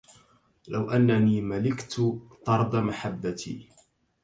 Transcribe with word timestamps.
لو 0.67 0.91
أنني 0.91 1.41
ملكت 1.41 2.01
طرد 2.45 2.75
محبتي 2.75 3.69